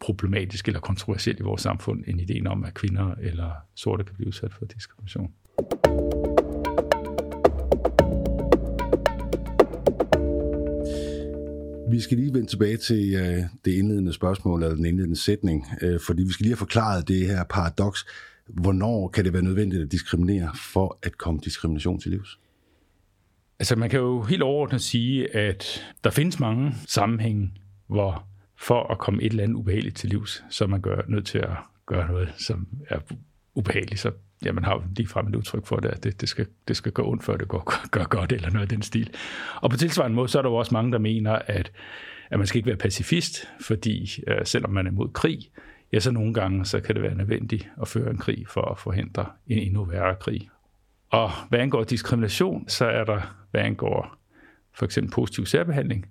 problematisk 0.00 0.66
eller 0.66 0.80
kontroversiel 0.80 1.36
i 1.40 1.42
vores 1.42 1.62
samfund, 1.62 2.04
end 2.06 2.20
ideen 2.20 2.46
om, 2.46 2.64
at 2.64 2.74
kvinder 2.74 3.14
eller 3.20 3.50
sorte 3.74 4.04
kan 4.04 4.14
blive 4.14 4.28
udsat 4.28 4.54
for 4.54 4.64
diskrimination. 4.64 5.32
Vi 11.90 12.00
skal 12.00 12.16
lige 12.16 12.34
vende 12.34 12.46
tilbage 12.46 12.76
til 12.76 13.14
øh, 13.14 13.42
det 13.64 13.72
indledende 13.72 14.12
spørgsmål, 14.12 14.62
eller 14.62 14.76
den 14.76 14.84
indledende 14.84 15.16
sætning, 15.16 15.66
øh, 15.82 16.00
fordi 16.00 16.22
vi 16.22 16.30
skal 16.30 16.44
lige 16.44 16.52
have 16.52 16.56
forklaret 16.56 17.08
det 17.08 17.26
her 17.26 17.44
paradoks. 17.44 18.06
Hvornår 18.48 19.08
kan 19.08 19.24
det 19.24 19.32
være 19.32 19.42
nødvendigt 19.42 19.82
at 19.82 19.92
diskriminere 19.92 20.50
for 20.72 20.98
at 21.02 21.18
komme 21.18 21.40
diskrimination 21.44 22.00
til 22.00 22.10
livs? 22.10 22.38
Altså 23.58 23.76
man 23.76 23.90
kan 23.90 24.00
jo 24.00 24.22
helt 24.22 24.42
overordnet 24.42 24.82
sige, 24.82 25.36
at 25.36 25.86
der 26.04 26.10
findes 26.10 26.40
mange 26.40 26.74
sammenhænge, 26.86 27.52
hvor 27.86 28.26
for 28.58 28.92
at 28.92 28.98
komme 28.98 29.22
et 29.22 29.30
eller 29.30 29.44
andet 29.44 29.56
ubehageligt 29.56 29.96
til 29.96 30.08
livs, 30.08 30.44
så 30.50 30.64
er 30.64 30.68
man 30.68 30.80
gør, 30.80 31.02
nødt 31.08 31.26
til 31.26 31.38
at 31.38 31.50
gøre 31.86 32.08
noget, 32.08 32.32
som 32.36 32.68
er 32.88 32.98
ubehageligt. 33.54 34.00
Så 34.00 34.10
ja, 34.44 34.52
man 34.52 34.64
har 34.64 34.84
lige 34.96 35.08
frem 35.08 35.26
et 35.26 35.36
udtryk 35.36 35.66
for 35.66 35.76
det, 35.76 35.88
at 35.88 36.04
det, 36.04 36.20
det, 36.20 36.28
skal, 36.28 36.46
det 36.68 36.76
skal 36.76 36.92
gå 36.92 37.10
ondt, 37.10 37.24
før 37.24 37.36
det 37.36 37.48
går, 37.48 37.72
gør 37.96 38.04
godt, 38.04 38.32
eller 38.32 38.50
noget 38.50 38.72
i 38.72 38.74
den 38.74 38.82
stil. 38.82 39.10
Og 39.62 39.70
på 39.70 39.76
tilsvarende 39.76 40.14
måde, 40.14 40.28
så 40.28 40.38
er 40.38 40.42
der 40.42 40.50
jo 40.50 40.56
også 40.56 40.74
mange, 40.74 40.92
der 40.92 40.98
mener, 40.98 41.32
at, 41.32 41.72
at 42.30 42.38
man 42.38 42.46
skal 42.46 42.58
ikke 42.58 42.66
være 42.66 42.76
pacifist, 42.76 43.48
fordi 43.60 44.22
uh, 44.30 44.44
selvom 44.44 44.72
man 44.72 44.86
er 44.86 44.90
mod 44.90 45.08
krig, 45.08 45.38
ja, 45.92 46.00
så 46.00 46.10
nogle 46.10 46.34
gange 46.34 46.64
så 46.64 46.80
kan 46.80 46.94
det 46.94 47.02
være 47.02 47.14
nødvendigt 47.14 47.68
at 47.82 47.88
føre 47.88 48.10
en 48.10 48.18
krig 48.18 48.48
for 48.48 48.62
at 48.62 48.78
forhindre 48.78 49.26
en 49.46 49.58
endnu 49.58 49.84
værre 49.84 50.16
krig. 50.20 50.48
Og 51.10 51.30
hvad 51.48 51.58
angår 51.58 51.84
diskrimination, 51.84 52.68
så 52.68 52.84
er 52.84 53.04
der, 53.04 53.46
hvad 53.50 53.60
angår 53.60 54.16
for 54.72 54.84
eksempel 54.84 55.12
positiv 55.12 55.46
særbehandling, 55.46 56.06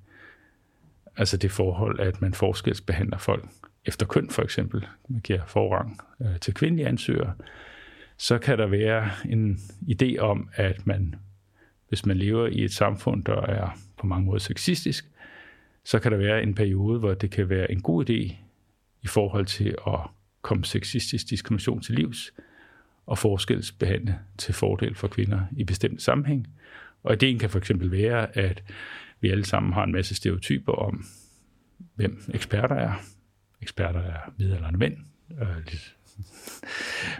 altså 1.17 1.37
det 1.37 1.51
forhold, 1.51 1.99
at 1.99 2.21
man 2.21 2.33
forskelsbehandler 2.33 3.17
folk 3.17 3.49
efter 3.85 4.05
køn 4.05 4.29
for 4.29 4.41
eksempel, 4.41 4.87
man 5.09 5.21
giver 5.21 5.45
forrang 5.47 6.01
øh, 6.21 6.39
til 6.39 6.53
kvindelige 6.53 6.87
ansøgere, 6.87 7.33
så 8.17 8.37
kan 8.37 8.57
der 8.57 8.67
være 8.67 9.09
en 9.25 9.59
idé 9.81 10.17
om, 10.19 10.49
at 10.53 10.87
man, 10.87 11.15
hvis 11.89 12.05
man 12.05 12.17
lever 12.17 12.47
i 12.47 12.63
et 12.63 12.73
samfund, 12.73 13.23
der 13.23 13.41
er 13.41 13.69
på 13.97 14.07
mange 14.07 14.25
måder 14.25 14.39
sexistisk, 14.39 15.05
så 15.83 15.99
kan 15.99 16.11
der 16.11 16.17
være 16.17 16.43
en 16.43 16.55
periode, 16.55 16.99
hvor 16.99 17.13
det 17.13 17.31
kan 17.31 17.49
være 17.49 17.71
en 17.71 17.81
god 17.81 18.09
idé 18.09 18.44
i 19.05 19.07
forhold 19.07 19.45
til 19.45 19.75
at 19.87 19.99
komme 20.41 20.65
sexistisk 20.65 21.29
diskrimination 21.29 21.81
til 21.81 21.95
livs 21.95 22.33
og 23.05 23.17
forskelsbehandle 23.17 24.19
til 24.37 24.53
fordel 24.53 24.95
for 24.95 25.07
kvinder 25.07 25.41
i 25.57 25.63
bestemte 25.63 26.03
sammenhæng. 26.03 26.47
Og 27.03 27.13
ideen 27.13 27.39
kan 27.39 27.49
for 27.49 27.57
eksempel 27.57 27.91
være, 27.91 28.37
at 28.37 28.63
vi 29.21 29.29
alle 29.29 29.45
sammen 29.45 29.73
har 29.73 29.83
en 29.83 29.91
masse 29.91 30.15
stereotyper 30.15 30.73
om, 30.73 31.05
hvem 31.95 32.23
eksperter 32.33 32.75
er. 32.75 32.93
Eksperter 33.61 33.99
er 33.99 34.33
middelalderne 34.37 34.77
mænd. 34.77 34.97
Øh, 35.41 35.75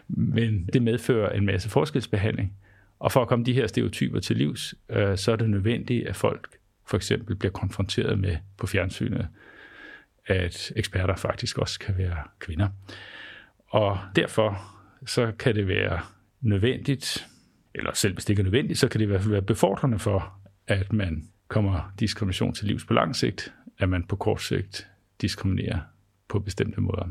Men 0.07 0.69
det 0.73 0.81
medfører 0.81 1.31
en 1.31 1.45
masse 1.45 1.69
forskelsbehandling. 1.69 2.53
Og 2.99 3.11
for 3.11 3.21
at 3.21 3.27
komme 3.27 3.45
de 3.45 3.53
her 3.53 3.67
stereotyper 3.67 4.19
til 4.19 4.37
livs, 4.37 4.75
øh, 4.89 5.17
så 5.17 5.31
er 5.31 5.35
det 5.35 5.49
nødvendigt, 5.49 6.07
at 6.07 6.15
folk 6.15 6.57
for 6.87 6.97
eksempel 6.97 7.35
bliver 7.35 7.51
konfronteret 7.51 8.19
med 8.19 8.37
på 8.57 8.67
fjernsynet, 8.67 9.27
at 10.27 10.73
eksperter 10.75 11.15
faktisk 11.15 11.57
også 11.57 11.79
kan 11.79 11.97
være 11.97 12.17
kvinder. 12.39 12.69
Og 13.67 13.99
derfor 14.15 14.61
så 15.05 15.31
kan 15.39 15.55
det 15.55 15.67
være 15.67 15.99
nødvendigt, 16.41 17.27
eller 17.75 17.93
selv 17.93 18.13
hvis 18.13 18.25
det 18.25 18.29
ikke 18.29 18.39
er 18.39 18.43
nødvendigt, 18.43 18.79
så 18.79 18.87
kan 18.87 18.99
det 18.99 19.05
i 19.05 19.07
hvert 19.07 19.21
fald 19.21 19.31
være 19.31 19.41
befordrende 19.41 19.99
for, 19.99 20.39
at 20.67 20.93
man 20.93 21.29
kommer 21.47 21.93
diskrimination 21.99 22.53
til 22.53 22.67
livs 22.67 22.85
på 22.85 22.93
lang 22.93 23.15
sigt, 23.15 23.53
at 23.79 23.89
man 23.89 24.03
på 24.03 24.15
kort 24.15 24.41
sigt 24.41 24.87
diskriminerer 25.21 25.79
på 26.29 26.39
bestemte 26.39 26.81
måder. 26.81 27.07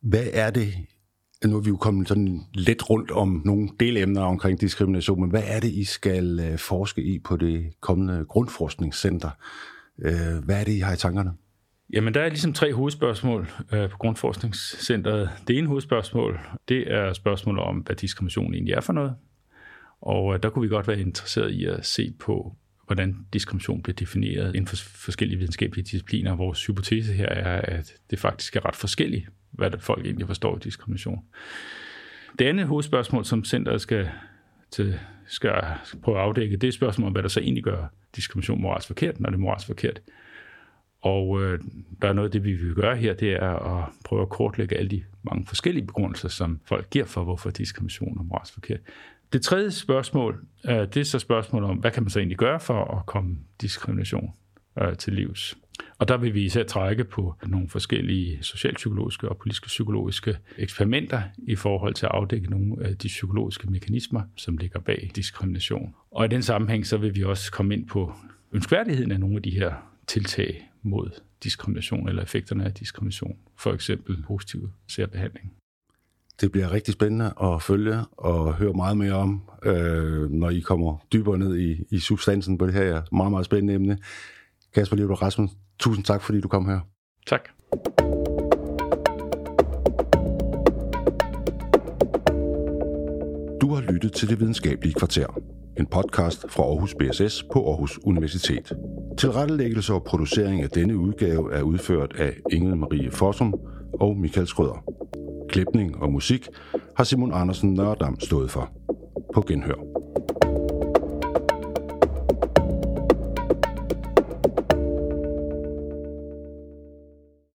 Hvad 0.00 0.26
er 0.32 0.50
det, 0.50 0.74
nu 1.44 1.56
er 1.56 1.60
vi 1.60 1.68
jo 1.68 1.76
kommet 1.76 2.08
sådan 2.08 2.40
lidt 2.54 2.90
rundt 2.90 3.10
om 3.10 3.42
nogle 3.44 3.68
delemner 3.80 4.20
omkring 4.20 4.60
diskrimination, 4.60 5.20
men 5.20 5.30
hvad 5.30 5.42
er 5.46 5.60
det, 5.60 5.72
I 5.72 5.84
skal 5.84 6.40
øh, 6.40 6.58
forske 6.58 7.02
i 7.02 7.18
på 7.18 7.36
det 7.36 7.72
kommende 7.80 8.24
grundforskningscenter? 8.28 9.30
Øh, 9.98 10.44
hvad 10.44 10.60
er 10.60 10.64
det, 10.64 10.72
I 10.72 10.78
har 10.78 10.92
i 10.92 10.96
tankerne? 10.96 11.32
Jamen, 11.92 12.14
der 12.14 12.20
er 12.20 12.28
ligesom 12.28 12.52
tre 12.52 12.74
hovedspørgsmål 12.74 13.48
øh, 13.72 13.90
på 13.90 13.98
Grundforskningscenteret. 13.98 15.30
Det 15.48 15.58
ene 15.58 15.66
hovedspørgsmål, 15.66 16.40
det 16.68 16.92
er 16.92 17.12
spørgsmålet 17.12 17.62
om, 17.62 17.76
hvad 17.76 17.96
diskrimination 17.96 18.54
egentlig 18.54 18.74
er 18.74 18.80
for 18.80 18.92
noget. 18.92 19.14
Og 20.00 20.34
øh, 20.34 20.42
der 20.42 20.50
kunne 20.50 20.62
vi 20.62 20.68
godt 20.68 20.88
være 20.88 21.00
interesseret 21.00 21.50
i 21.50 21.64
at 21.64 21.86
se 21.86 22.14
på, 22.20 22.56
hvordan 22.86 23.26
diskrimination 23.32 23.82
bliver 23.82 23.94
defineret 23.96 24.54
inden 24.54 24.66
for 24.66 24.76
forskellige 24.76 25.38
videnskabelige 25.38 25.84
discipliner. 25.84 26.36
Vores 26.36 26.66
hypotese 26.66 27.12
her 27.12 27.28
er, 27.28 27.60
at 27.60 27.94
det 28.10 28.18
faktisk 28.18 28.56
er 28.56 28.66
ret 28.66 28.76
forskelligt, 28.76 29.28
hvad 29.50 29.70
folk 29.78 30.04
egentlig 30.06 30.26
forstår 30.26 30.56
i 30.56 30.60
diskrimination. 30.60 31.24
Det 32.38 32.44
andet 32.44 32.66
hovedspørgsmål, 32.66 33.24
som 33.24 33.44
centret 33.44 33.80
skal, 33.80 34.08
til, 34.70 34.98
skal 35.26 35.52
prøve 36.02 36.18
at 36.18 36.24
afdække, 36.24 36.56
det 36.56 36.68
er 36.68 36.72
spørgsmålet 36.72 37.06
om, 37.06 37.12
hvad 37.12 37.22
der 37.22 37.28
så 37.28 37.40
egentlig 37.40 37.64
gør 37.64 37.86
diskrimination 38.16 38.62
moralsk 38.62 38.86
forkert, 38.86 39.20
når 39.20 39.30
det 39.30 39.36
er 39.36 39.40
moralsk 39.40 39.66
forkert. 39.66 40.00
Og 41.04 41.42
øh, 41.42 41.60
der 42.02 42.08
er 42.08 42.12
noget 42.12 42.28
af 42.28 42.32
det, 42.32 42.44
vi 42.44 42.52
vil 42.52 42.74
gøre 42.74 42.96
her, 42.96 43.14
det 43.14 43.32
er 43.32 43.78
at 43.78 43.88
prøve 44.04 44.22
at 44.22 44.28
kortlægge 44.28 44.76
alle 44.76 44.90
de 44.90 45.02
mange 45.22 45.46
forskellige 45.46 45.86
begrundelser, 45.86 46.28
som 46.28 46.60
folk 46.64 46.90
giver 46.90 47.04
for, 47.04 47.24
hvorfor 47.24 47.50
diskrimination 47.50 48.18
er 48.18 48.22
moralsk 48.22 48.52
forkert. 48.52 48.80
Det 49.32 49.42
tredje 49.42 49.70
spørgsmål, 49.70 50.44
øh, 50.64 50.76
det 50.76 50.96
er 50.96 51.04
så 51.04 51.18
spørgsmålet 51.18 51.70
om, 51.70 51.76
hvad 51.76 51.90
kan 51.90 52.02
man 52.02 52.10
så 52.10 52.18
egentlig 52.18 52.38
gøre 52.38 52.60
for 52.60 52.98
at 52.98 53.06
komme 53.06 53.36
diskrimination 53.60 54.32
øh, 54.82 54.96
til 54.96 55.12
livs? 55.12 55.58
Og 55.98 56.08
der 56.08 56.16
vil 56.16 56.34
vi 56.34 56.44
især 56.44 56.62
trække 56.62 57.04
på 57.04 57.34
nogle 57.46 57.68
forskellige 57.68 58.38
socialpsykologiske 58.42 59.28
og 59.28 59.36
politiske 59.36 59.66
psykologiske 59.66 60.36
eksperimenter 60.58 61.22
i 61.38 61.56
forhold 61.56 61.94
til 61.94 62.06
at 62.06 62.12
afdække 62.12 62.50
nogle 62.50 62.86
af 62.86 62.96
de 62.96 63.08
psykologiske 63.08 63.70
mekanismer, 63.70 64.22
som 64.36 64.56
ligger 64.56 64.80
bag 64.80 65.10
diskrimination. 65.16 65.94
Og 66.10 66.24
i 66.24 66.28
den 66.28 66.42
sammenhæng 66.42 66.86
så 66.86 66.96
vil 66.96 67.14
vi 67.14 67.24
også 67.24 67.52
komme 67.52 67.74
ind 67.74 67.86
på 67.86 68.12
ønskværdigheden 68.52 69.12
af 69.12 69.20
nogle 69.20 69.36
af 69.36 69.42
de 69.42 69.50
her 69.50 69.72
tiltag 70.06 70.70
mod 70.84 71.10
diskrimination 71.42 72.08
eller 72.08 72.22
effekterne 72.22 72.64
af 72.64 72.74
diskrimination, 72.74 73.36
for 73.56 73.72
eksempel 73.72 74.22
positiv 74.26 74.70
særbehandling. 74.88 75.52
Det 76.40 76.52
bliver 76.52 76.72
rigtig 76.72 76.94
spændende 76.94 77.32
at 77.42 77.62
følge 77.62 77.98
og 78.12 78.54
høre 78.54 78.72
meget 78.72 78.96
mere 78.96 79.12
om, 79.12 79.42
øh, 79.64 80.30
når 80.30 80.50
I 80.50 80.60
kommer 80.60 81.06
dybere 81.12 81.38
ned 81.38 81.56
i, 81.56 81.84
i 81.90 81.98
substansen 81.98 82.58
på 82.58 82.66
det 82.66 82.74
her 82.74 83.02
meget, 83.12 83.30
meget 83.30 83.46
spændende 83.46 83.74
emne. 83.74 83.98
Kasper 84.74 84.96
Liv 84.96 85.12
Rasmus, 85.12 85.50
tusind 85.78 86.04
tak, 86.04 86.22
fordi 86.22 86.40
du 86.40 86.48
kom 86.48 86.68
her. 86.68 86.80
Tak. 87.26 87.48
Du 93.60 93.74
har 93.74 93.92
lyttet 93.92 94.12
til 94.12 94.28
Det 94.28 94.40
Videnskabelige 94.40 94.94
Kvarter, 94.94 95.40
en 95.78 95.86
podcast 95.86 96.50
fra 96.50 96.62
Aarhus 96.62 96.94
BSS 96.94 97.44
på 97.52 97.70
Aarhus 97.70 97.98
Universitet. 98.04 98.72
Tilrettelæggelse 99.18 99.92
og 99.94 100.04
producering 100.04 100.62
af 100.62 100.68
denne 100.68 100.96
udgave 100.96 101.54
er 101.54 101.62
udført 101.62 102.12
af 102.18 102.32
Inge 102.52 102.76
Marie 102.76 103.10
Fossum 103.10 103.54
og 104.00 104.16
Michael 104.16 104.46
Skrøder. 104.46 104.84
Klipning 105.48 105.96
og 106.02 106.12
musik 106.12 106.48
har 106.96 107.04
Simon 107.04 107.32
Andersen 107.34 107.74
Nørdam 107.74 108.20
stået 108.20 108.50
for. 108.50 108.70
På 109.34 109.44
genhør. 109.48 110.13